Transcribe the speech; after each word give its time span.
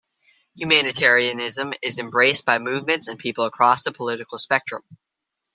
Humanitarianism 0.55 1.73
is 1.83 1.99
embraced 1.99 2.43
by 2.43 2.57
movements 2.57 3.07
and 3.07 3.19
people 3.19 3.45
across 3.45 3.83
the 3.83 3.91
political 3.91 4.39
spectrum. 4.39 4.81